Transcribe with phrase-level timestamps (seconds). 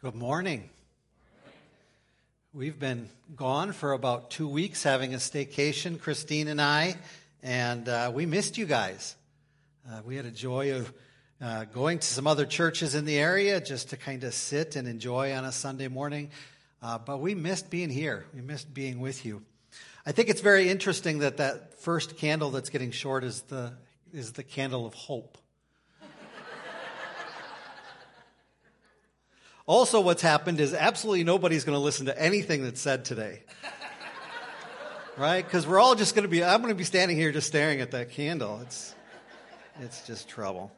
[0.00, 0.70] Good morning.
[2.54, 6.94] We've been gone for about two weeks having a staycation, Christine and I,
[7.42, 9.16] and uh, we missed you guys.
[9.90, 10.92] Uh, we had a joy of
[11.42, 14.86] uh, going to some other churches in the area just to kind of sit and
[14.86, 16.30] enjoy on a Sunday morning,
[16.80, 18.24] uh, but we missed being here.
[18.32, 19.42] We missed being with you.
[20.06, 23.72] I think it's very interesting that that first candle that's getting short is the,
[24.12, 25.38] is the candle of hope.
[29.68, 33.42] Also, what's happened is absolutely nobody's going to listen to anything that's said today.
[35.18, 35.44] right?
[35.44, 37.82] Because we're all just going to be, I'm going to be standing here just staring
[37.82, 38.60] at that candle.
[38.62, 38.94] It's,
[39.82, 40.72] it's just trouble.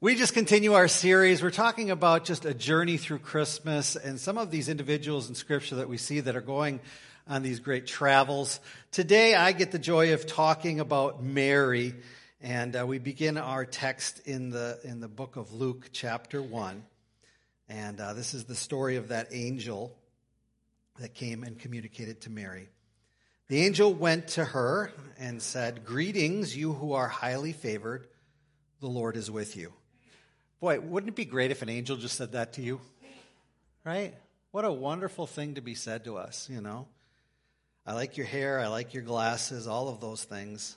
[0.00, 1.44] We just continue our series.
[1.44, 5.76] We're talking about just a journey through Christmas and some of these individuals in Scripture
[5.76, 6.80] that we see that are going
[7.28, 8.58] on these great travels.
[8.90, 11.94] Today, I get the joy of talking about Mary
[12.40, 16.84] and uh, we begin our text in the, in the book of Luke, chapter 1.
[17.68, 19.96] And uh, this is the story of that angel
[21.00, 22.68] that came and communicated to Mary.
[23.48, 28.06] The angel went to her and said, Greetings, you who are highly favored,
[28.80, 29.72] the Lord is with you.
[30.60, 32.80] Boy, wouldn't it be great if an angel just said that to you?
[33.84, 34.14] Right?
[34.52, 36.86] What a wonderful thing to be said to us, you know?
[37.84, 40.76] I like your hair, I like your glasses, all of those things.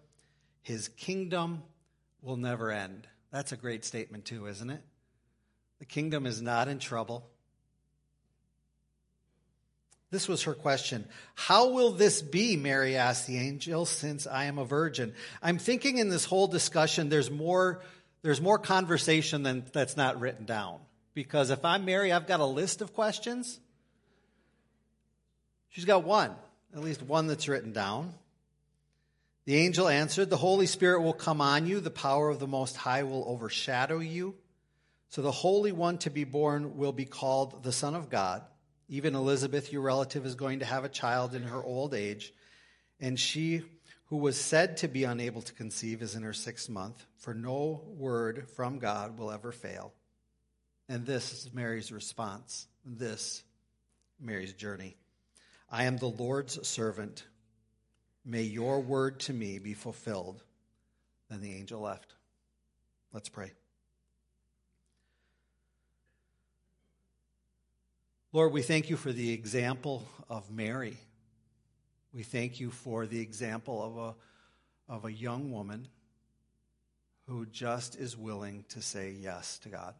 [0.61, 1.63] his kingdom
[2.21, 3.07] will never end.
[3.31, 4.81] That's a great statement, too, isn't it?
[5.79, 7.27] The kingdom is not in trouble.
[10.11, 11.05] This was her question.
[11.35, 12.57] How will this be?
[12.57, 15.13] Mary asked the angel, since I am a virgin.
[15.41, 17.81] I'm thinking in this whole discussion, there's more,
[18.21, 20.79] there's more conversation than that's not written down.
[21.13, 23.59] Because if I'm Mary, I've got a list of questions.
[25.69, 26.35] She's got one,
[26.73, 28.13] at least one that's written down.
[29.45, 32.77] The angel answered, The Holy Spirit will come on you, the power of the Most
[32.77, 34.35] High will overshadow you.
[35.09, 38.43] So the Holy One to be born will be called the Son of God.
[38.87, 42.33] Even Elizabeth, your relative, is going to have a child in her old age,
[42.99, 43.63] and she
[44.05, 47.81] who was said to be unable to conceive is in her sixth month, for no
[47.87, 49.93] word from God will ever fail.
[50.89, 52.67] And this is Mary's response.
[52.85, 53.43] This,
[54.19, 54.97] Mary's journey.
[55.69, 57.23] I am the Lord's servant.
[58.23, 60.43] May your word to me be fulfilled.
[61.29, 62.13] Then the angel left.
[63.13, 63.51] Let's pray.
[68.33, 70.97] Lord, we thank you for the example of Mary.
[72.13, 73.97] We thank you for the example of
[74.89, 75.87] a, of a young woman
[77.27, 79.95] who just is willing to say yes to God,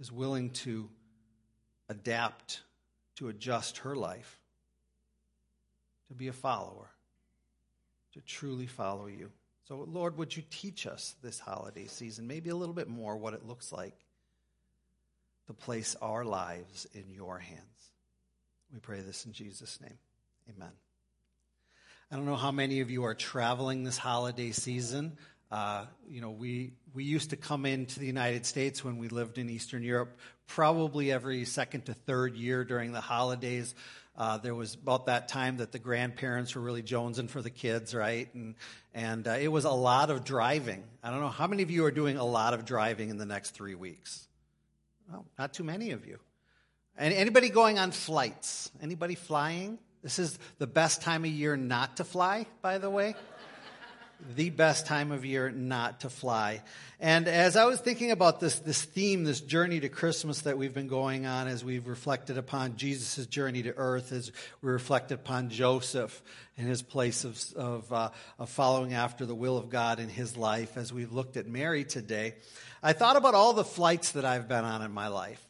[0.00, 0.88] is willing to
[1.88, 2.62] adapt,
[3.16, 4.37] to adjust her life
[6.08, 6.90] to be a follower,
[8.14, 9.30] to truly follow you.
[9.68, 13.34] So, Lord, would you teach us this holiday season, maybe a little bit more, what
[13.34, 13.94] it looks like
[15.46, 17.62] to place our lives in your hands?
[18.72, 19.98] We pray this in Jesus' name.
[20.56, 20.72] Amen.
[22.10, 25.18] I don't know how many of you are traveling this holiday season.
[25.50, 29.36] Uh, you know, we, we used to come into the United States when we lived
[29.36, 33.74] in Eastern Europe probably every second to third year during the holidays.
[34.18, 37.94] Uh, there was about that time that the grandparents were really jonesing for the kids,
[37.94, 38.28] right?
[38.34, 38.56] And
[38.92, 40.82] and uh, it was a lot of driving.
[41.04, 43.26] I don't know how many of you are doing a lot of driving in the
[43.26, 44.26] next three weeks.
[45.08, 46.18] Well, not too many of you.
[46.96, 48.72] And anybody going on flights?
[48.82, 49.78] Anybody flying?
[50.02, 53.14] This is the best time of year not to fly, by the way
[54.34, 56.62] the best time of year not to fly.
[57.00, 60.74] And as I was thinking about this, this theme, this journey to Christmas that we've
[60.74, 65.50] been going on as we've reflected upon Jesus' journey to earth, as we reflected upon
[65.50, 66.20] Joseph
[66.56, 70.36] and his place of, of, uh, of following after the will of God in his
[70.36, 72.34] life, as we've looked at Mary today,
[72.82, 75.44] I thought about all the flights that I've been on in my life.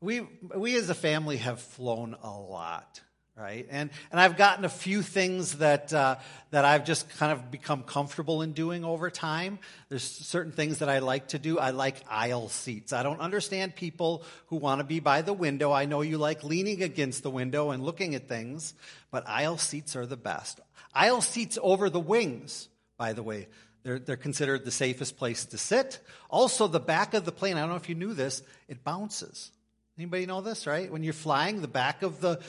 [0.00, 0.20] We,
[0.54, 3.00] we as a family have flown a lot
[3.36, 3.66] right?
[3.70, 6.16] And and I've gotten a few things that uh,
[6.50, 9.58] that I've just kind of become comfortable in doing over time.
[9.88, 11.58] There's certain things that I like to do.
[11.58, 12.92] I like aisle seats.
[12.92, 15.70] I don't understand people who want to be by the window.
[15.70, 18.74] I know you like leaning against the window and looking at things,
[19.10, 20.60] but aisle seats are the best.
[20.94, 23.48] Aisle seats over the wings, by the way.
[23.82, 26.00] They're, they're considered the safest place to sit.
[26.28, 29.52] Also, the back of the plane, I don't know if you knew this, it bounces.
[29.96, 30.90] Anybody know this, right?
[30.90, 32.40] When you're flying, the back of the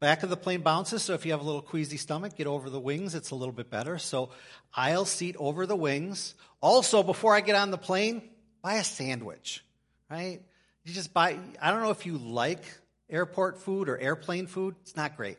[0.00, 1.02] back of the plane bounces.
[1.02, 3.14] So if you have a little queasy stomach, get over the wings.
[3.14, 3.98] It's a little bit better.
[3.98, 4.30] So
[4.74, 6.34] aisle seat over the wings.
[6.60, 8.22] Also, before I get on the plane,
[8.62, 9.64] buy a sandwich,
[10.10, 10.40] right?
[10.84, 12.62] You just buy, I don't know if you like
[13.08, 14.74] airport food or airplane food.
[14.82, 15.38] It's not great.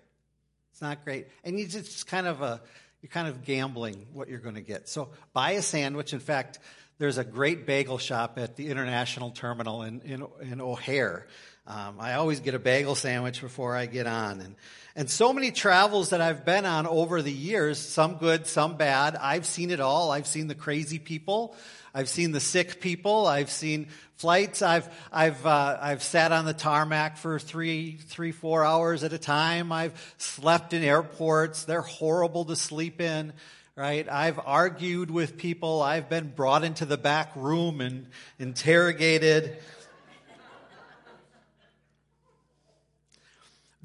[0.71, 1.27] It's not great.
[1.44, 2.62] And you just kind of a,
[3.01, 4.89] you're kind of gambling what you're going to get.
[4.89, 6.13] So buy a sandwich.
[6.13, 6.60] In fact,
[7.00, 11.27] there's a great bagel shop at the International Terminal in, in, in O'Hare.
[11.67, 14.39] Um, I always get a bagel sandwich before I get on.
[14.39, 14.55] And,
[14.95, 19.17] and so many travels that I've been on over the years, some good, some bad.
[19.17, 20.09] I've seen it all.
[20.09, 21.57] I've seen the crazy people.
[21.93, 23.27] I've seen the sick people.
[23.27, 24.61] I've seen flights.
[24.61, 29.17] I've, I've, uh, I've sat on the tarmac for three, three, four hours at a
[29.17, 29.73] time.
[29.73, 31.65] I've slept in airports.
[31.65, 33.33] They're horrible to sleep in
[33.75, 34.09] right?
[34.09, 35.83] I've argued with people.
[35.83, 38.07] I've been brought into the back room and
[38.39, 39.57] interrogated.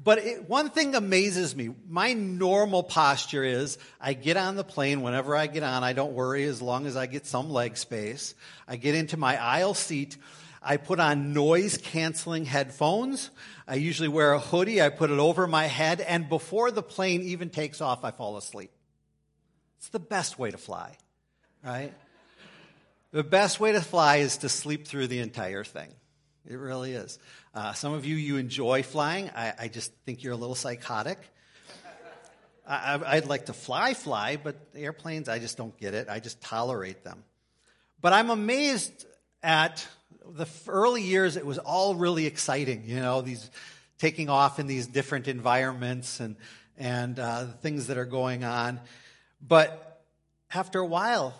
[0.03, 1.69] But it, one thing amazes me.
[1.87, 5.83] My normal posture is I get on the plane whenever I get on.
[5.83, 8.35] I don't worry as long as I get some leg space.
[8.67, 10.17] I get into my aisle seat.
[10.61, 13.29] I put on noise canceling headphones.
[13.67, 14.81] I usually wear a hoodie.
[14.81, 16.01] I put it over my head.
[16.01, 18.71] And before the plane even takes off, I fall asleep.
[19.77, 20.97] It's the best way to fly,
[21.63, 21.93] right?
[23.11, 25.89] the best way to fly is to sleep through the entire thing.
[26.45, 27.19] It really is.
[27.53, 29.29] Uh, some of you, you enjoy flying.
[29.35, 31.19] I, I just think you're a little psychotic.
[32.65, 36.07] I, would like to fly, fly, but airplanes, I just don't get it.
[36.09, 37.23] I just tolerate them.
[38.01, 39.05] But I'm amazed
[39.43, 39.85] at
[40.25, 43.51] the early years, it was all really exciting, you know, these
[43.97, 46.35] taking off in these different environments and,
[46.77, 48.79] and uh, things that are going on.
[49.45, 50.01] But
[50.53, 51.33] after a while,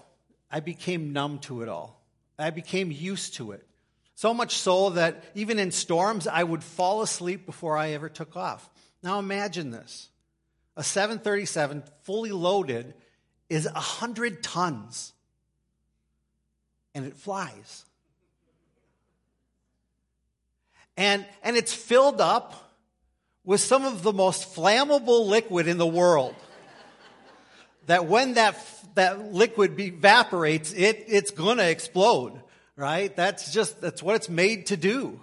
[0.51, 2.01] I became numb to it all.
[2.37, 3.65] I became used to it.
[4.15, 8.35] So much so that even in storms, I would fall asleep before I ever took
[8.35, 8.69] off.
[9.01, 10.09] Now imagine this.
[10.75, 12.93] A 737 fully loaded
[13.49, 15.13] is 100 tons.
[16.95, 17.85] And it flies.
[20.95, 22.71] And, and it's filled up
[23.43, 26.35] with some of the most flammable liquid in the world.
[27.87, 28.55] that when that,
[28.95, 32.39] that liquid evaporates, it, it's going to explode
[32.75, 33.15] right?
[33.15, 35.21] That's just, that's what it's made to do.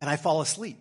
[0.00, 0.78] And I fall asleep.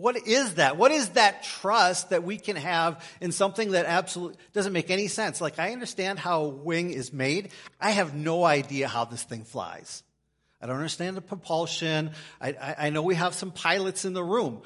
[0.00, 0.78] What is that?
[0.78, 5.08] What is that trust that we can have in something that absolutely doesn't make any
[5.08, 5.40] sense?
[5.42, 7.50] Like, I understand how a wing is made.
[7.78, 10.02] I have no idea how this thing flies.
[10.62, 12.12] I don't understand the propulsion.
[12.40, 14.62] I, I, I know we have some pilots in the room.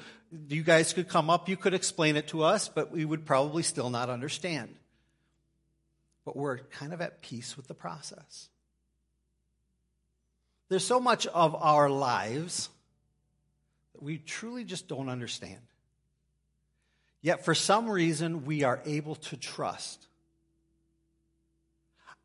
[0.47, 3.63] You guys could come up, you could explain it to us, but we would probably
[3.63, 4.75] still not understand.
[6.23, 8.49] But we're kind of at peace with the process.
[10.69, 12.69] There's so much of our lives
[13.93, 15.61] that we truly just don't understand.
[17.21, 20.07] Yet, for some reason, we are able to trust.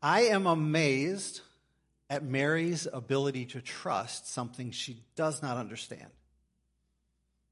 [0.01, 1.41] I am amazed
[2.09, 6.09] at Mary's ability to trust something she does not understand.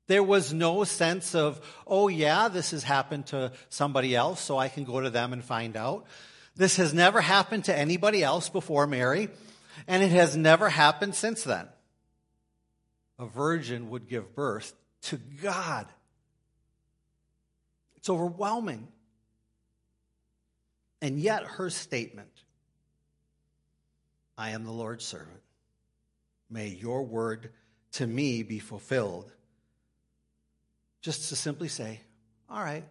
[0.08, 4.68] There was no sense of, oh, yeah, this has happened to somebody else, so I
[4.68, 6.08] can go to them and find out.
[6.56, 9.30] This has never happened to anybody else before Mary.
[9.88, 11.68] And it has never happened since then.
[13.18, 15.88] A virgin would give birth to God.
[17.98, 18.88] It's overwhelming.
[21.02, 22.30] And yet, her statement
[24.38, 25.42] I am the Lord's servant.
[26.50, 27.52] May your word
[27.94, 29.32] to me be fulfilled.
[31.02, 32.00] Just to simply say,
[32.50, 32.86] All right,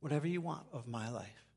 [0.00, 1.47] whatever you want of my life.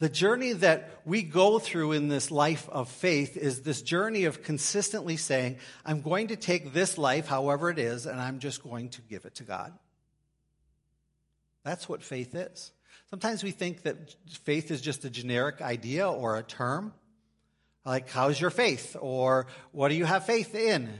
[0.00, 4.42] The journey that we go through in this life of faith is this journey of
[4.42, 8.88] consistently saying, I'm going to take this life, however it is, and I'm just going
[8.90, 9.74] to give it to God.
[11.64, 12.72] That's what faith is.
[13.10, 16.94] Sometimes we think that faith is just a generic idea or a term,
[17.84, 18.96] like, how's your faith?
[18.98, 20.90] Or what do you have faith in?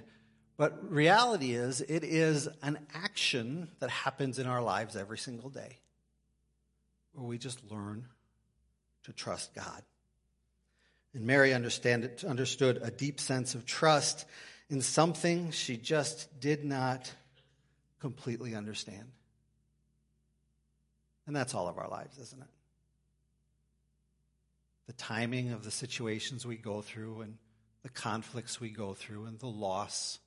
[0.58, 5.78] But reality is, it is an action that happens in our lives every single day
[7.12, 8.06] where we just learn
[9.04, 9.82] to trust God.
[11.14, 14.26] And Mary understood a deep sense of trust
[14.68, 17.12] in something she just did not
[17.98, 19.10] completely understand.
[21.26, 22.48] And that's all of our lives, isn't it?
[24.86, 27.36] The timing of the situations we go through and
[27.82, 30.18] the conflicts we go through and the loss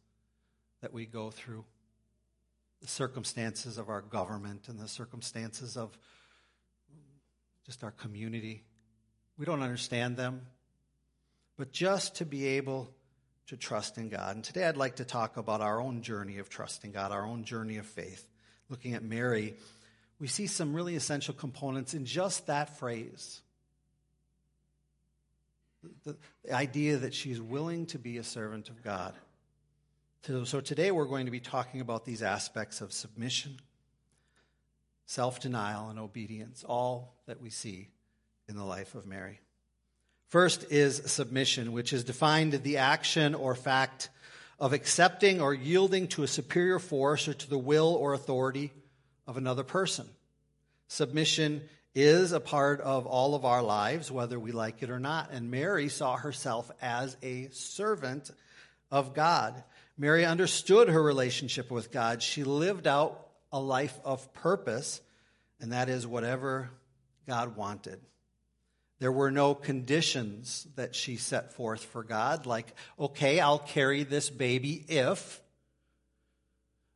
[0.82, 1.64] that we go through,
[2.82, 5.98] the circumstances of our government and the circumstances of
[7.66, 8.64] just our community.
[9.38, 10.42] We don't understand them.
[11.58, 12.90] But just to be able
[13.48, 14.36] to trust in God.
[14.36, 17.44] And today I'd like to talk about our own journey of trusting God, our own
[17.44, 18.26] journey of faith.
[18.70, 19.56] Looking at Mary,
[20.20, 23.42] we see some really essential components in just that phrase.
[26.06, 26.16] The,
[26.46, 29.14] the idea that she's willing to be a servant of God.
[30.46, 33.60] So today we're going to be talking about these aspects of submission,
[35.06, 37.90] self denial, and obedience, all that we see
[38.48, 39.40] in the life of Mary.
[40.28, 44.10] First is submission, which is defined the action or fact
[44.60, 48.72] of accepting or yielding to a superior force or to the will or authority
[49.28, 50.08] of another person.
[50.88, 51.62] Submission
[51.96, 55.32] is a part of all of our lives, whether we like it or not.
[55.32, 58.32] And Mary saw herself as a servant
[58.90, 59.64] of God.
[59.98, 62.24] Mary understood her relationship with God.
[62.24, 63.23] She lived out
[63.54, 65.00] a life of purpose,
[65.62, 66.72] and that is whatever
[67.28, 68.02] God wanted.
[69.00, 74.30] There were no conditions that she set forth for God, like, okay, I'll carry this
[74.30, 75.40] baby if.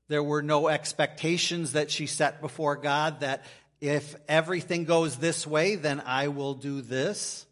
[0.07, 3.45] There were no expectations that she set before God that
[3.81, 7.45] if everything goes this way, then I will do this.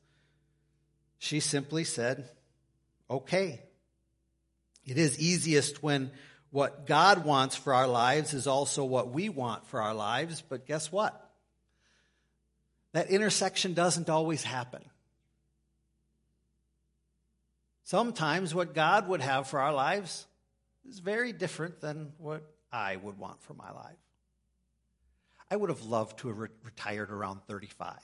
[1.20, 2.28] She simply said,
[3.10, 3.62] okay.
[4.86, 6.12] It is easiest when
[6.56, 10.66] what God wants for our lives is also what we want for our lives, but
[10.66, 11.22] guess what?
[12.96, 14.82] that intersection doesn't always happen.
[17.84, 20.26] Sometimes what God would have for our lives
[20.88, 23.98] is very different than what I would want for my life.
[25.52, 27.98] I would have loved to have re- retired around 35.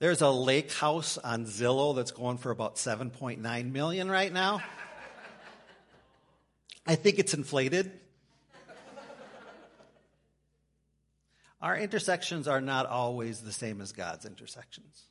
[0.00, 4.62] There's a lake house on Zillow that's going for about 7.9 million right now.
[6.86, 7.92] I think it's inflated.
[11.60, 15.02] Our intersections are not always the same as God's intersections.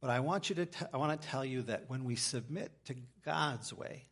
[0.00, 2.70] But I want you to t- I want to tell you that when we submit
[2.84, 4.06] to God's way,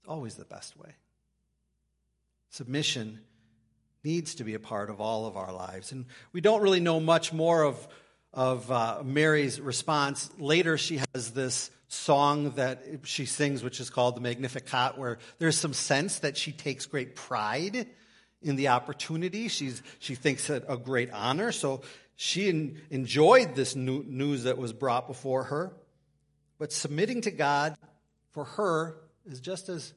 [0.00, 0.96] it's always the best way.
[2.50, 3.20] Submission
[4.02, 5.92] needs to be a part of all of our lives.
[5.92, 7.88] And we don't really know much more of,
[8.32, 10.28] of uh, Mary's response.
[10.38, 15.56] Later, she has this song that she sings, which is called the Magnificat, where there's
[15.56, 17.86] some sense that she takes great pride
[18.42, 19.48] in the opportunity.
[19.48, 21.52] She's, she thinks it a great honor.
[21.52, 21.82] So
[22.16, 25.72] she in, enjoyed this new, news that was brought before her.
[26.58, 27.76] But submitting to God
[28.32, 28.96] for her
[29.26, 29.92] is just as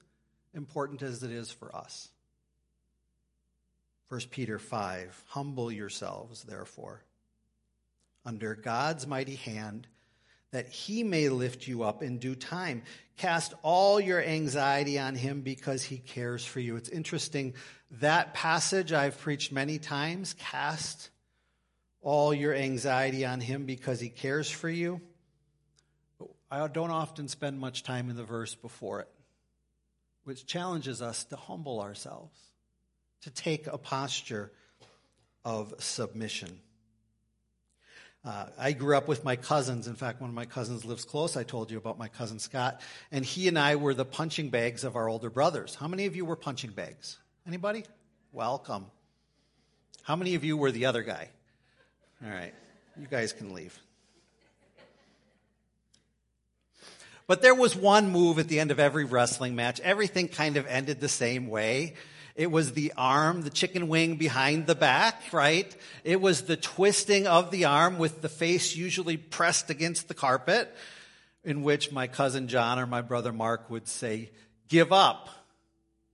[0.54, 2.10] important as it is for us.
[4.10, 7.04] 1 Peter 5 Humble yourselves, therefore,
[8.26, 9.88] under God's mighty hand
[10.52, 12.84] that he may lift you up in due time.
[13.18, 16.76] Cast all your anxiety on him because he cares for you.
[16.76, 17.54] It's interesting.
[18.00, 21.10] That passage I've preached many times cast
[22.02, 25.02] all your anxiety on him because he cares for you.
[26.50, 29.10] I don't often spend much time in the verse before it,
[30.24, 32.38] which challenges us to humble ourselves,
[33.24, 34.52] to take a posture
[35.44, 36.62] of submission.
[38.28, 39.88] Uh, I grew up with my cousins.
[39.88, 41.38] In fact, one of my cousins lives close.
[41.38, 42.82] I told you about my cousin Scott.
[43.10, 45.76] And he and I were the punching bags of our older brothers.
[45.76, 47.20] How many of you were punching bags?
[47.48, 47.86] Anybody?
[48.34, 48.88] Welcome.
[50.04, 51.30] How many of you were the other guy?
[52.22, 52.54] All right.
[53.00, 53.80] You guys can leave.
[57.28, 59.80] But there was one move at the end of every wrestling match.
[59.80, 61.94] Everything kind of ended the same way.
[62.38, 65.76] It was the arm, the chicken wing behind the back, right?
[66.04, 70.74] It was the twisting of the arm with the face usually pressed against the carpet,
[71.44, 74.30] in which my cousin John or my brother Mark would say,
[74.70, 75.30] Give up,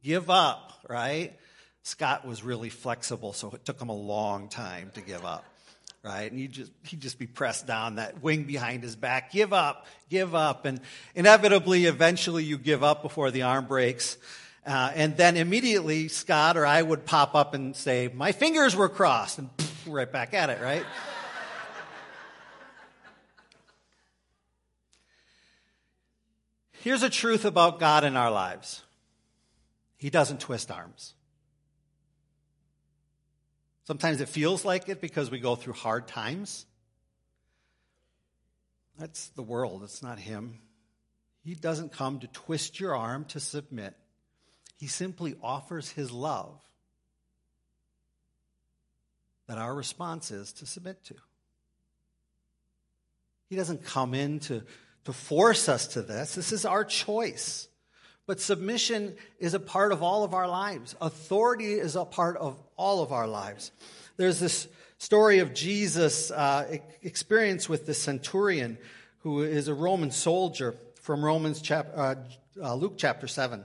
[0.02, 1.38] give up, right?
[1.82, 5.44] Scott was really flexible, so it took him a long time to give up
[6.04, 6.30] right?
[6.30, 9.32] And he'd just, he'd just be pressed down, that wing behind his back.
[9.32, 10.66] Give up, give up.
[10.66, 10.82] And
[11.16, 14.18] inevitably, eventually, you give up before the arm breaks.
[14.66, 18.88] Uh, and then immediately Scott or I would pop up and say, My fingers were
[18.88, 20.86] crossed, and poof, right back at it, right?
[26.84, 28.84] Here's a truth about God in our lives
[29.98, 31.14] He doesn't twist arms.
[33.86, 36.66] Sometimes it feels like it because we go through hard times.
[38.98, 40.60] That's the world, it's not Him.
[41.44, 43.96] He doesn't come to twist your arm to submit.
[44.84, 46.60] He simply offers his love
[49.48, 51.16] that our response is to submit to.
[53.50, 54.62] He doesn't come in to,
[55.06, 56.36] to force us to this.
[56.36, 57.70] This is our choice.
[58.28, 60.98] But submission is a part of all of our lives.
[61.00, 63.72] Authority is a part of all of our lives.
[64.18, 68.78] There's this story of Jesus' uh, experience with the centurion,
[69.20, 72.16] who is a Roman soldier, from Romans chap- uh,
[72.62, 73.64] uh, Luke chapter 7.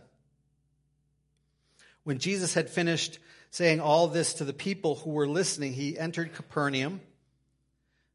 [2.09, 3.19] When Jesus had finished
[3.51, 7.03] saying all this to the people who were listening, he entered Capernaum.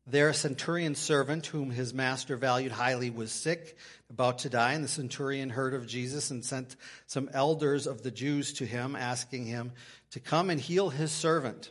[0.07, 3.77] There, a centurion servant, whom his master valued highly, was sick,
[4.09, 4.73] about to die.
[4.73, 8.95] And the centurion heard of Jesus and sent some elders of the Jews to him,
[8.95, 9.73] asking him
[10.09, 11.69] to come and heal his servant.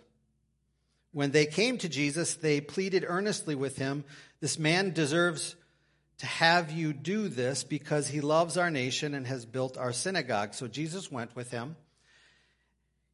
[1.10, 4.04] When they came to Jesus, they pleaded earnestly with him
[4.38, 5.56] This man deserves
[6.18, 10.54] to have you do this because he loves our nation and has built our synagogue.
[10.54, 11.74] So Jesus went with him.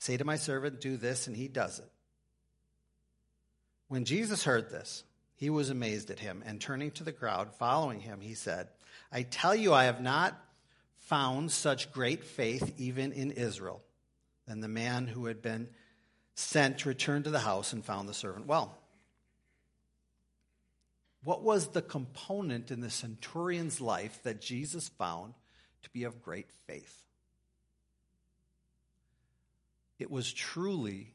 [0.00, 1.88] Say to my servant, Do this, and he does it.
[3.88, 5.04] When Jesus heard this,
[5.36, 8.68] he was amazed at him, and turning to the crowd, following him, he said,
[9.12, 10.40] I tell you, I have not
[10.96, 13.82] found such great faith even in Israel.
[14.46, 15.68] Then the man who had been
[16.34, 18.78] sent returned to the house and found the servant well.
[21.24, 25.34] What was the component in the centurion's life that Jesus found
[25.82, 27.02] to be of great faith?
[30.00, 31.12] It was truly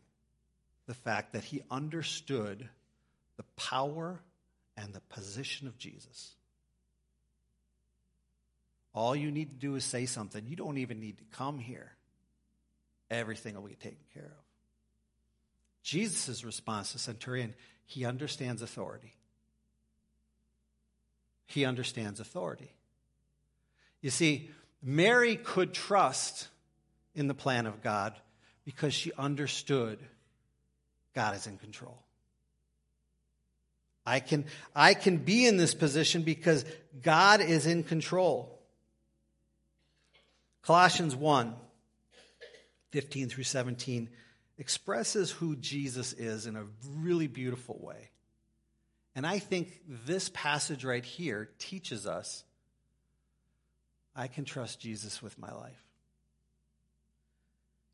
[0.86, 2.70] the fact that he understood
[3.36, 4.22] the power
[4.78, 6.36] and the position of Jesus.
[8.94, 10.46] All you need to do is say something.
[10.48, 11.92] You don't even need to come here.
[13.10, 14.46] Everything will be taken care of.
[15.84, 19.16] Jesus' response to Centurion, he understands authority.
[21.48, 22.72] He understands authority.
[24.02, 24.50] You see,
[24.82, 26.48] Mary could trust
[27.16, 28.14] in the plan of God
[28.66, 30.00] because she understood
[31.14, 31.98] God is in control.
[34.06, 36.66] I can, I can be in this position because
[37.02, 38.60] God is in control.
[40.62, 41.56] Colossians 1
[42.92, 44.10] 15 through 17
[44.58, 46.64] expresses who Jesus is in a
[46.96, 48.10] really beautiful way.
[49.16, 52.46] And I think this passage right here teaches us
[54.16, 55.85] I can trust Jesus with my life.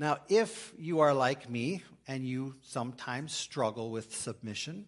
[0.00, 4.86] Now, if you are like me and you sometimes struggle with submission,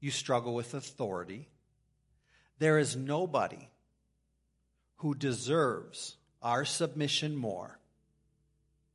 [0.00, 1.48] you struggle with authority.
[2.58, 3.68] There is nobody
[4.96, 7.78] who deserves our submission more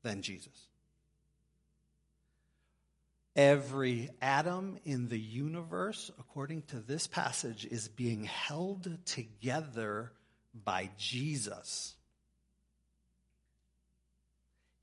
[0.03, 0.67] than Jesus.
[3.33, 10.11] Every atom in the universe, according to this passage, is being held together
[10.53, 11.95] by Jesus.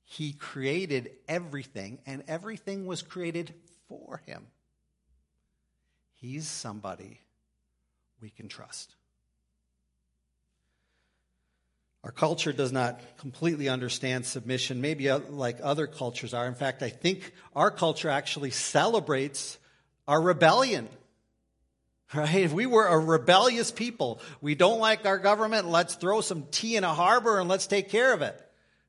[0.09, 3.53] He created everything, and everything was created
[3.89, 4.47] for him.
[6.13, 7.19] He's somebody
[8.21, 8.95] we can trust.
[12.05, 16.47] Our culture does not completely understand submission, maybe uh, like other cultures are.
[16.47, 19.57] In fact, I think our culture actually celebrates
[20.07, 20.87] our rebellion.
[22.13, 22.35] Right?
[22.35, 26.77] If we were a rebellious people, we don't like our government, let's throw some tea
[26.77, 28.41] in a harbor and let's take care of it.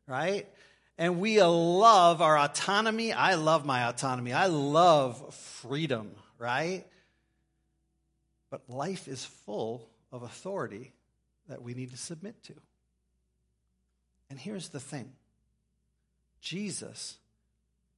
[0.06, 0.46] Right?
[0.98, 3.12] And we love our autonomy.
[3.12, 4.32] I love my autonomy.
[4.32, 6.84] I love freedom, right?
[8.50, 10.92] But life is full of authority
[11.48, 12.54] that we need to submit to.
[14.28, 15.12] And here's the thing
[16.40, 17.16] Jesus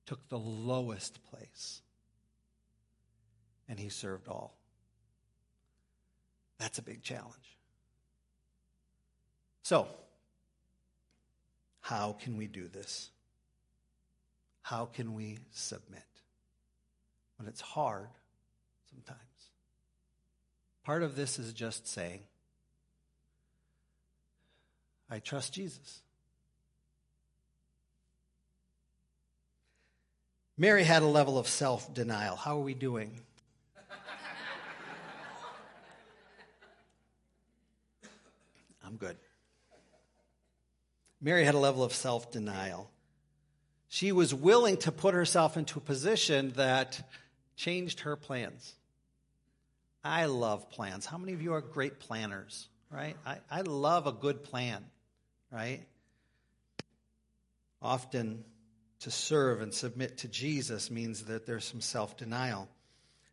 [0.04, 1.80] took the lowest place
[3.68, 4.56] and he served all.
[6.58, 7.56] That's a big challenge.
[9.62, 9.88] So,
[11.80, 13.10] how can we do this?
[14.62, 16.02] How can we submit?
[17.36, 18.08] When it's hard,
[18.90, 19.20] sometimes.
[20.84, 22.20] Part of this is just saying,
[25.10, 26.00] I trust Jesus.
[30.56, 32.36] Mary had a level of self denial.
[32.36, 33.18] How are we doing?
[38.84, 39.16] I'm good.
[41.20, 42.90] Mary had a level of self denial.
[43.88, 47.08] She was willing to put herself into a position that
[47.56, 48.74] changed her plans.
[50.02, 51.06] I love plans.
[51.06, 53.16] How many of you are great planners, right?
[53.26, 54.84] I, I love a good plan,
[55.50, 55.80] right?
[57.82, 58.44] Often
[59.00, 62.68] to serve and submit to Jesus means that there's some self denial.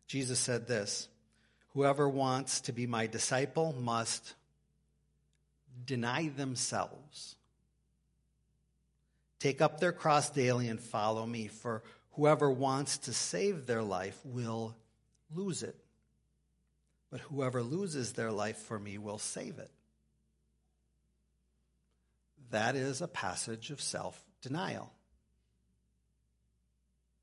[0.06, 1.08] Jesus said this
[1.74, 4.34] Whoever wants to be my disciple must
[5.86, 7.36] deny themselves,
[9.38, 11.48] take up their cross daily, and follow me.
[11.48, 14.76] For whoever wants to save their life will
[15.34, 15.76] lose it.
[17.10, 19.70] But whoever loses their life for me will save it.
[22.50, 24.92] That is a passage of self denial.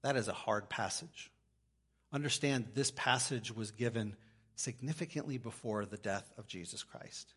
[0.01, 1.31] That is a hard passage.
[2.13, 4.15] Understand this passage was given
[4.55, 7.33] significantly before the death of Jesus Christ.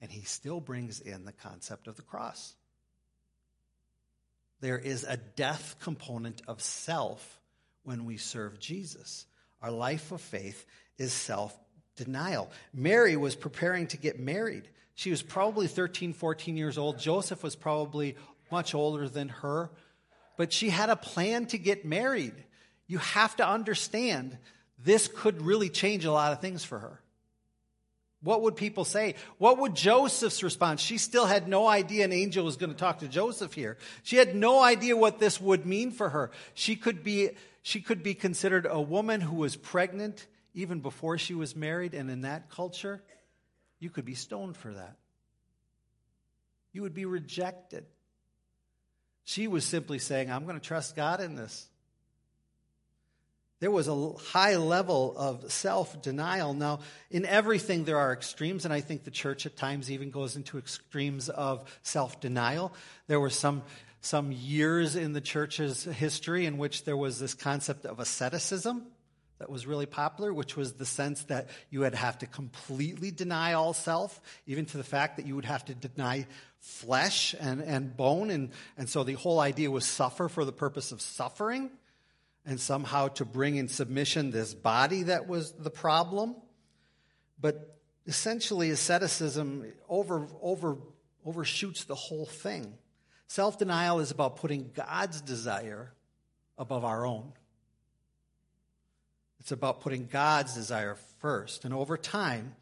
[0.00, 2.54] And he still brings in the concept of the cross.
[4.60, 7.40] There is a death component of self
[7.84, 9.26] when we serve Jesus.
[9.62, 10.64] Our life of faith
[10.98, 11.58] is self
[11.96, 12.50] denial.
[12.72, 14.68] Mary was preparing to get married.
[14.94, 16.98] She was probably 13, 14 years old.
[16.98, 18.16] Joseph was probably
[18.50, 19.70] much older than her.
[20.36, 22.34] But she had a plan to get married.
[22.86, 24.36] You have to understand
[24.78, 27.00] this could really change a lot of things for her.
[28.22, 29.14] What would people say?
[29.38, 30.82] What would Joseph's response?
[30.82, 33.78] She still had no idea an angel was going to talk to Joseph here.
[34.02, 36.30] She had no idea what this would mean for her.
[36.52, 37.30] She could be,
[37.62, 42.10] she could be considered a woman who was pregnant even before she was married, and
[42.10, 43.00] in that culture,
[43.78, 44.96] you could be stoned for that.
[46.72, 47.86] You would be rejected.
[49.24, 51.69] She was simply saying, I'm going to trust God in this.
[53.60, 56.54] There was a high level of self denial.
[56.54, 60.34] Now, in everything, there are extremes, and I think the church at times even goes
[60.34, 62.72] into extremes of self denial.
[63.06, 63.62] There were some,
[64.00, 68.86] some years in the church's history in which there was this concept of asceticism
[69.40, 73.52] that was really popular, which was the sense that you would have to completely deny
[73.52, 76.26] all self, even to the fact that you would have to deny
[76.60, 78.30] flesh and, and bone.
[78.30, 81.70] And, and so the whole idea was suffer for the purpose of suffering
[82.44, 86.34] and somehow to bring in submission this body that was the problem.
[87.40, 90.78] But essentially, asceticism over, over,
[91.24, 92.74] overshoots the whole thing.
[93.26, 95.92] Self denial is about putting God's desire
[96.58, 97.32] above our own.
[99.38, 101.64] It's about putting God's desire first.
[101.64, 102.54] And over time,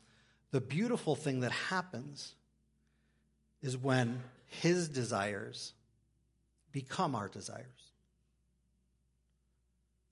[0.51, 2.35] the beautiful thing that happens
[3.63, 5.73] is when His desires
[6.71, 7.67] become our desires.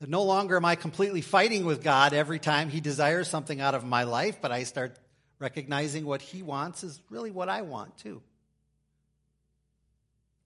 [0.01, 3.75] That no longer am I completely fighting with God every time He desires something out
[3.75, 4.99] of my life, but I start
[5.39, 8.23] recognizing what He wants is really what I want too.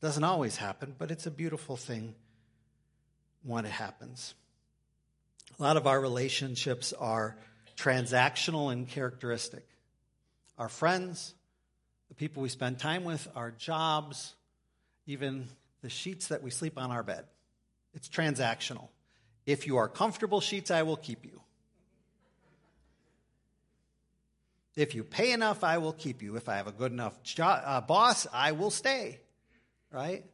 [0.01, 2.15] Doesn't always happen, but it's a beautiful thing
[3.43, 4.35] when it happens.
[5.59, 7.37] A lot of our relationships are
[7.77, 9.67] transactional and characteristic.
[10.57, 11.35] Our friends,
[12.09, 14.35] the people we spend time with, our jobs,
[15.07, 15.49] even
[15.83, 17.25] the sheets that we sleep on our bed.
[17.95, 18.89] It's transactional.
[19.51, 21.41] If you are comfortable sheets, I will keep you.
[24.77, 26.37] If you pay enough, I will keep you.
[26.37, 29.19] If I have a good enough uh, boss, I will stay.
[29.91, 30.25] Right?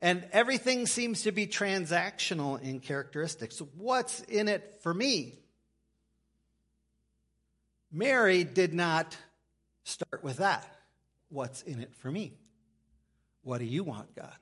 [0.00, 3.60] And everything seems to be transactional in characteristics.
[3.76, 5.38] What's in it for me?
[7.92, 9.14] Mary did not
[9.84, 10.66] start with that.
[11.28, 12.32] What's in it for me?
[13.42, 14.32] What do you want, God?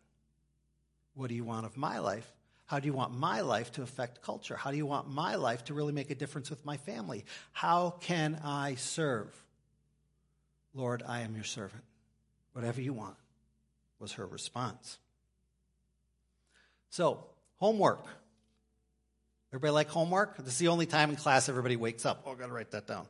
[1.14, 2.30] What do you want of my life?
[2.72, 4.56] How do you want my life to affect culture?
[4.56, 7.26] How do you want my life to really make a difference with my family?
[7.52, 9.28] How can I serve?
[10.72, 11.82] Lord, I am your servant.
[12.54, 13.16] Whatever you want,
[13.98, 14.96] was her response.
[16.88, 17.26] So,
[17.58, 18.06] homework.
[19.50, 20.38] Everybody like homework?
[20.38, 22.22] This is the only time in class everybody wakes up.
[22.24, 23.06] Oh, I gotta write that down.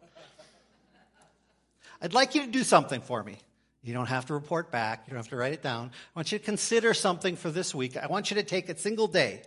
[2.00, 3.38] I'd like you to do something for me.
[3.84, 5.04] You don't have to report back.
[5.06, 5.92] You don't have to write it down.
[5.92, 7.96] I want you to consider something for this week.
[7.96, 9.42] I want you to take a single day.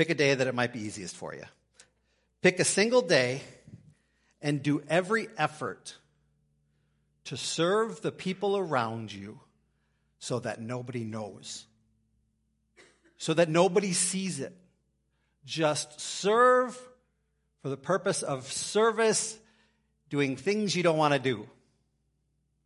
[0.00, 1.44] Pick a day that it might be easiest for you.
[2.40, 3.42] Pick a single day
[4.40, 5.94] and do every effort
[7.24, 9.40] to serve the people around you
[10.18, 11.66] so that nobody knows
[13.20, 14.56] so that nobody sees it.
[15.44, 16.74] Just serve
[17.60, 19.38] for the purpose of service,
[20.08, 21.46] doing things you don't want to do.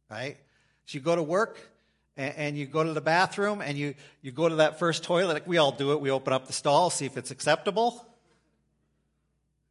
[0.09, 0.37] Right?
[0.87, 1.59] So you go to work
[2.17, 5.33] and, and you go to the bathroom and you, you go to that first toilet.
[5.33, 6.01] Like we all do it.
[6.01, 8.07] We open up the stall, see if it's acceptable.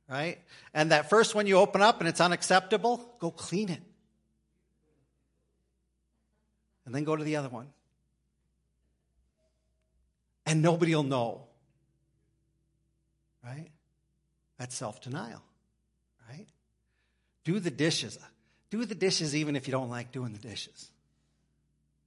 [0.09, 0.39] Right?
[0.73, 3.81] And that first one you open up and it's unacceptable, go clean it.
[6.85, 7.67] And then go to the other one.
[10.45, 11.45] And nobody will know.
[13.43, 13.69] Right?
[14.57, 15.41] That's self denial.
[16.29, 16.47] Right?
[17.45, 18.19] Do the dishes.
[18.69, 20.89] Do the dishes even if you don't like doing the dishes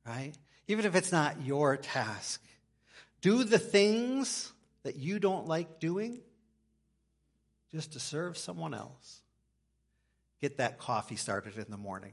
[0.07, 0.33] right?
[0.69, 2.43] Even if it's not your task.
[3.21, 6.21] Do the things that you don't like doing
[7.73, 9.21] just to serve someone else.
[10.41, 12.13] Get that coffee started in the morning,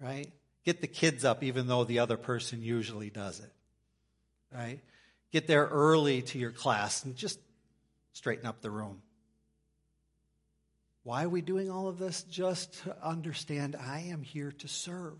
[0.00, 0.30] right?
[0.64, 3.52] Get the kids up even though the other person usually does it,
[4.52, 4.80] right?
[5.30, 7.38] Get there early to your class and just
[8.12, 9.02] straighten up the room.
[11.02, 12.22] Why are we doing all of this?
[12.24, 15.18] Just to understand I am here to serve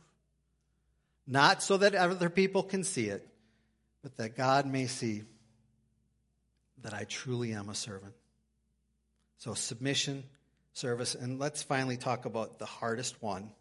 [1.30, 3.26] not so that other people can see it,
[4.02, 5.22] but that God may see
[6.82, 8.14] that I truly am a servant.
[9.38, 10.24] So, submission,
[10.72, 13.52] service, and let's finally talk about the hardest one.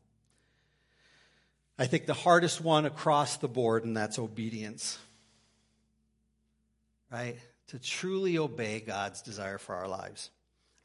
[1.78, 4.98] I think the hardest one across the board, and that's obedience.
[7.12, 7.38] Right?
[7.68, 10.32] To truly obey God's desire for our lives.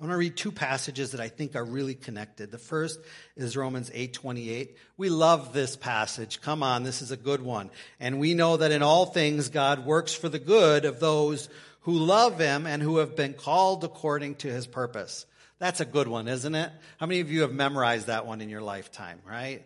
[0.00, 2.50] I want to read two passages that I think are really connected.
[2.50, 2.98] The first
[3.36, 4.76] is Romans 8:28.
[4.96, 6.40] We love this passage.
[6.40, 7.70] Come on, this is a good one.
[8.00, 11.48] And we know that in all things God works for the good of those
[11.82, 15.26] who love him and who have been called according to his purpose.
[15.60, 16.72] That's a good one, isn't it?
[16.98, 19.64] How many of you have memorized that one in your lifetime, right?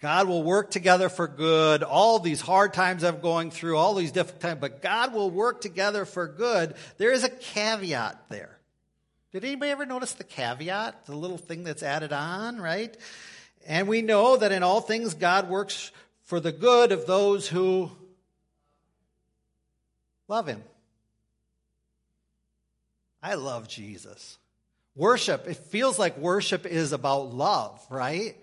[0.00, 1.82] God will work together for good.
[1.82, 5.60] All these hard times I'm going through, all these difficult times, but God will work
[5.60, 6.74] together for good.
[6.96, 8.57] There is a caveat there.
[9.32, 12.96] Did anybody ever notice the caveat, the little thing that's added on, right?
[13.66, 15.90] And we know that in all things God works
[16.22, 17.90] for the good of those who
[20.28, 20.62] love Him.
[23.22, 24.38] I love Jesus.
[24.94, 28.36] Worship, it feels like worship is about love, right?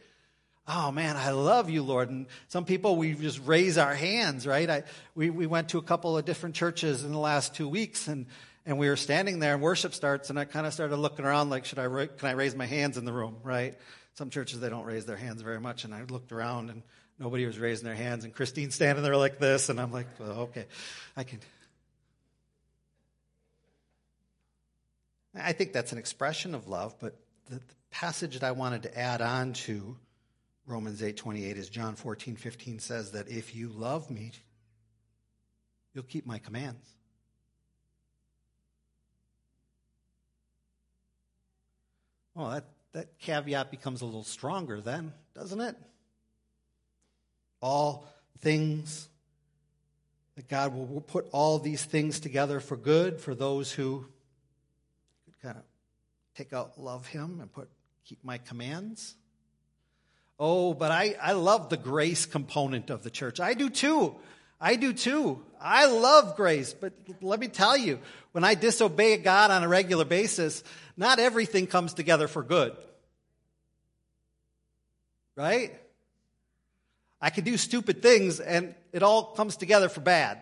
[0.68, 2.10] Oh man, I love you, Lord.
[2.10, 4.70] And some people, we just raise our hands, right?
[4.70, 4.84] I,
[5.16, 8.26] we, we went to a couple of different churches in the last two weeks and
[8.66, 11.50] and we were standing there and worship starts and i kind of started looking around
[11.50, 13.76] like should i ra- can i raise my hands in the room right?
[14.16, 16.84] Some churches they don't raise their hands very much and i looked around and
[17.20, 20.40] nobody was raising their hands and christine's standing there like this and i'm like well,
[20.42, 20.66] okay
[21.18, 21.40] i can
[25.36, 27.18] i think that's an expression of love but
[27.50, 29.98] the, the passage that i wanted to add on to
[30.66, 34.32] romans 8.28 is john 14 15 says that if you love me
[35.94, 36.96] you'll keep my commands
[42.36, 45.76] Well, that, that caveat becomes a little stronger then, doesn't it?
[47.62, 48.08] All
[48.42, 49.10] things,
[50.36, 54.06] that God will put all these things together for good for those who
[55.42, 55.64] kind of
[56.36, 57.70] take out love Him and put
[58.04, 59.16] keep my commands.
[60.40, 63.40] Oh, but I, I love the grace component of the church.
[63.40, 64.16] I do too.
[64.60, 65.42] I do too.
[65.62, 68.00] I love grace, but let me tell you,
[68.32, 70.64] when I disobey God on a regular basis,
[70.98, 72.76] not everything comes together for good.
[75.36, 75.74] Right?
[77.20, 80.42] I can do stupid things and it all comes together for bad.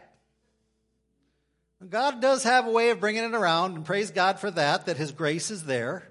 [1.89, 4.98] God does have a way of bringing it around, and praise God for that, that
[4.98, 6.08] His grace is there.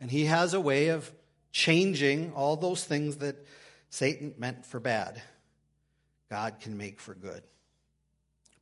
[0.00, 1.10] And He has a way of
[1.52, 3.36] changing all those things that
[3.90, 5.20] Satan meant for bad.
[6.30, 7.42] God can make for good.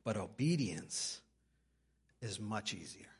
[0.03, 1.21] But obedience
[2.21, 3.12] is much easier.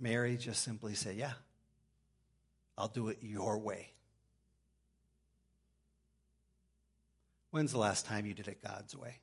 [0.00, 1.32] Mary just simply said, Yeah,
[2.76, 3.92] I'll do it your way.
[7.50, 9.16] When's the last time you did it God's way?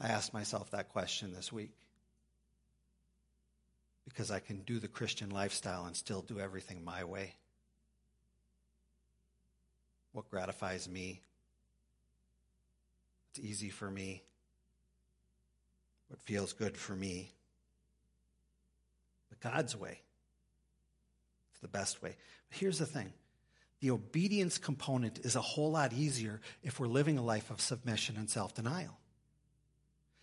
[0.00, 1.72] I asked myself that question this week
[4.04, 7.34] because I can do the Christian lifestyle and still do everything my way.
[10.12, 11.22] What gratifies me?
[13.30, 14.22] It's easy for me.
[16.08, 17.32] What feels good for me?
[19.28, 20.00] But God's way.
[21.52, 22.16] It's the best way.
[22.50, 23.12] But here's the thing
[23.80, 28.16] the obedience component is a whole lot easier if we're living a life of submission
[28.16, 28.96] and self denial.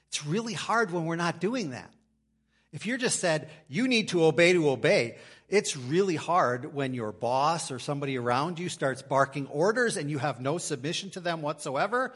[0.08, 1.92] It's really hard when we're not doing that.
[2.72, 5.18] If you're just said, you need to obey to obey,
[5.48, 10.18] it's really hard when your boss or somebody around you starts barking orders and you
[10.18, 12.14] have no submission to them whatsoever.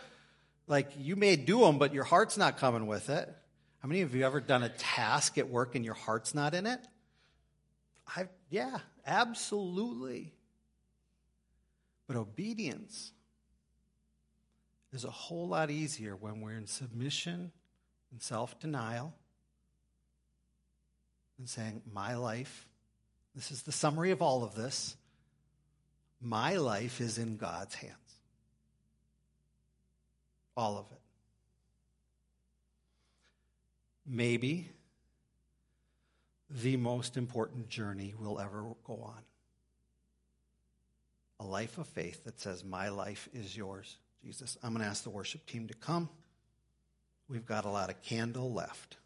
[0.68, 3.34] Like you may do them, but your heart's not coming with it.
[3.80, 6.66] How many of you ever done a task at work and your heart's not in
[6.66, 6.80] it?
[8.16, 10.34] I, yeah, absolutely.
[12.08, 13.14] But obedience
[14.92, 17.52] is a whole lot easier when we're in submission
[18.12, 19.14] and self denial
[21.38, 22.68] and saying, My life,
[23.36, 24.98] this is the summary of all of this,
[26.22, 27.96] my life is in God's hands.
[30.58, 30.99] All of it.
[34.12, 34.72] Maybe
[36.50, 39.22] the most important journey we'll ever go on.
[41.40, 44.58] A life of faith that says, My life is yours, Jesus.
[44.64, 46.10] I'm going to ask the worship team to come.
[47.28, 48.98] We've got a lot of candle left.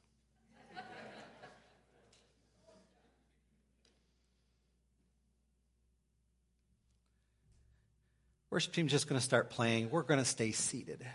[8.49, 9.89] Worship team's just going to start playing.
[9.89, 11.05] We're going to stay seated.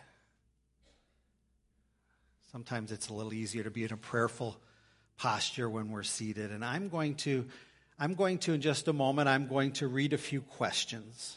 [2.59, 4.59] Sometimes it's a little easier to be in a prayerful
[5.17, 6.51] posture when we're seated.
[6.51, 7.47] And I'm going to,
[8.01, 11.37] I'm going to, in just a moment, I'm going to read a few questions.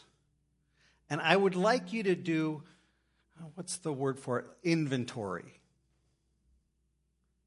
[1.08, 2.64] And I would like you to do,
[3.38, 4.46] uh, what's the word for it?
[4.64, 5.60] Inventory.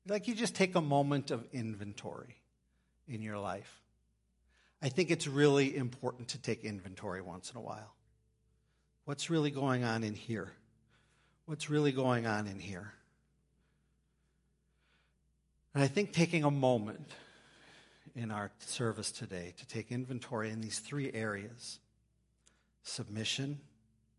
[0.08, 2.38] Like you just take a moment of inventory
[3.10, 3.82] in your life.
[4.82, 7.94] I think it's really important to take inventory once in a while.
[9.04, 10.54] What's really going on in here?
[11.46, 12.94] What's really going on in here?
[15.76, 17.12] And I think taking a moment
[18.16, 21.80] in our service today to take inventory in these three areas
[22.82, 23.60] submission,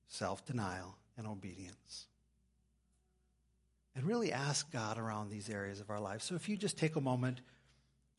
[0.08, 2.06] self denial, and obedience.
[3.94, 6.24] And really ask God around these areas of our lives.
[6.24, 7.40] So if you just take a moment,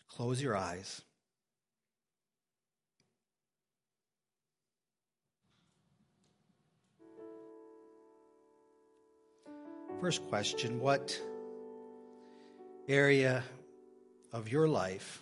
[0.09, 1.03] close your eyes.
[10.01, 11.21] First question What
[12.87, 13.43] area
[14.31, 15.21] of your life,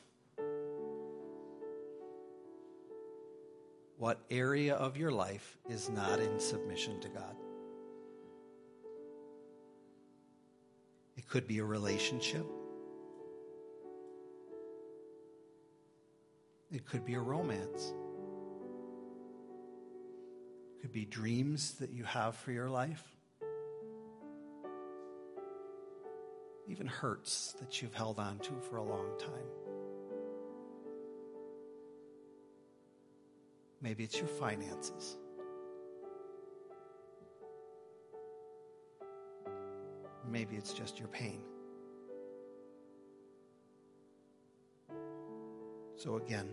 [3.97, 7.35] what area of your life is not in submission to God?
[11.17, 12.45] It could be a relationship.
[16.71, 17.93] It could be a romance.
[20.75, 23.14] It could be dreams that you have for your life.
[26.67, 29.47] Even hurts that you've held on to for a long time.
[33.81, 35.17] Maybe it's your finances.
[40.27, 41.41] Maybe it's just your pain.
[45.97, 46.49] So, again,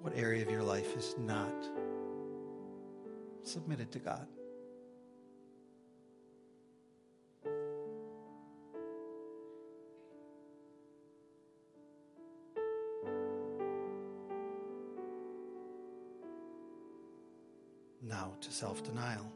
[0.00, 1.54] what area of your life is not
[3.42, 4.26] submitted to God?
[18.56, 19.30] Self denial.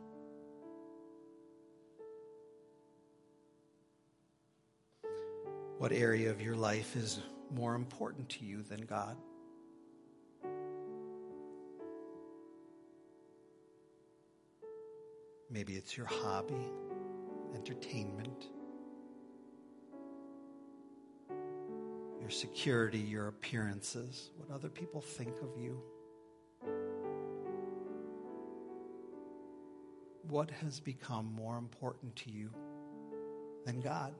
[5.76, 7.20] What area of your life is
[7.54, 9.18] more important to you than God?
[15.50, 16.66] Maybe it's your hobby,
[17.54, 18.46] entertainment,
[22.20, 25.78] your security, your appearances, what other people think of you.
[30.30, 32.50] What has become more important to you
[33.66, 34.14] than God?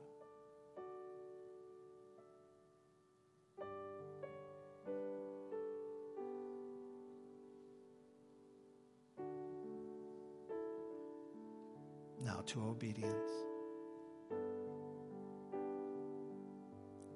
[12.23, 13.29] Now to obedience.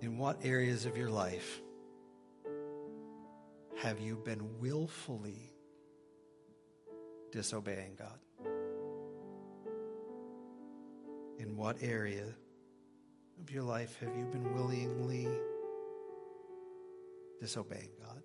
[0.01, 1.61] In what areas of your life
[3.77, 5.51] have you been willfully
[7.31, 8.24] disobeying God?
[11.55, 12.25] In what area
[13.39, 15.25] of your life have you been willingly
[17.39, 18.21] disobeying God?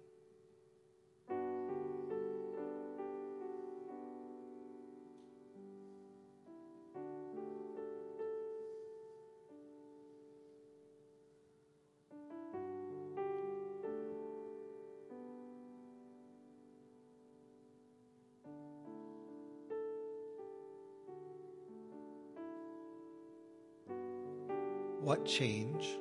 [25.10, 25.98] What change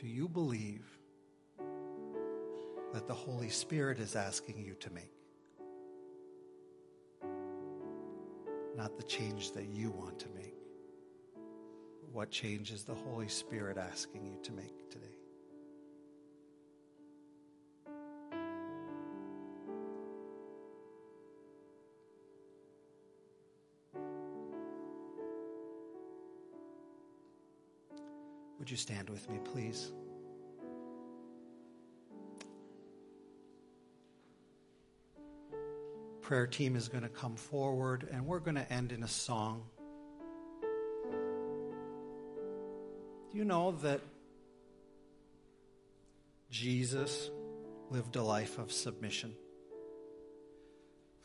[0.00, 0.86] do you believe
[2.94, 5.12] that the Holy Spirit is asking you to make?
[8.74, 10.54] Not the change that you want to make.
[12.12, 15.13] What change is the Holy Spirit asking you to make today?
[28.64, 29.92] Would you stand with me, please?
[36.22, 39.64] Prayer team is going to come forward, and we're going to end in a song.
[40.62, 40.68] Do
[43.36, 44.00] you know that
[46.48, 47.28] Jesus
[47.90, 49.34] lived a life of submission?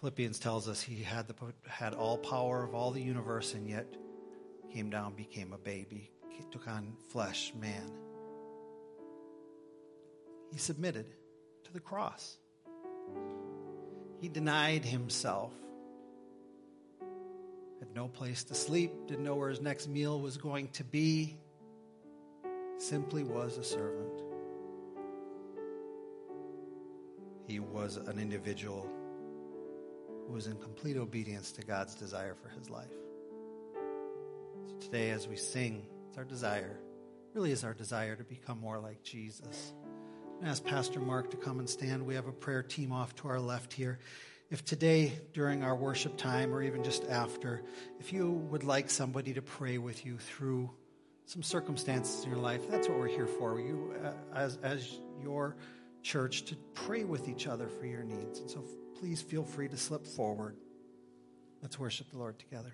[0.01, 1.35] Philippians tells us he had, the,
[1.69, 3.87] had all power of all the universe and yet
[4.73, 6.11] came down, became a baby,
[6.51, 7.91] took on flesh, man.
[10.51, 11.05] He submitted
[11.65, 12.37] to the cross.
[14.19, 15.53] He denied himself.
[17.79, 21.37] Had no place to sleep, didn't know where his next meal was going to be.
[22.77, 24.21] Simply was a servant.
[27.47, 28.87] He was an individual
[30.27, 32.85] who was in complete obedience to God's desire for his life.
[34.67, 36.79] So today, as we sing, it's our desire,
[37.35, 39.73] really is our desire to become more like Jesus.
[40.43, 42.03] I ask Pastor Mark to come and stand.
[42.03, 43.99] We have a prayer team off to our left here.
[44.49, 47.61] If today, during our worship time, or even just after,
[47.99, 50.71] if you would like somebody to pray with you through
[51.25, 53.59] some circumstances in your life, that's what we're here for.
[53.59, 55.57] You, uh, as, as your
[56.01, 58.39] church, to pray with each other for your needs.
[58.39, 58.63] And so
[58.99, 60.55] please feel free to slip forward.
[61.61, 62.73] Let's worship the Lord together.